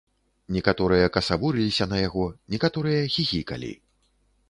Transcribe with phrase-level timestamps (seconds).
[0.55, 2.25] Некаторыя касавурыліся на яго,
[2.57, 3.73] некаторыя хіхікалі.